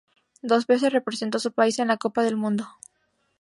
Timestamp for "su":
1.41-1.51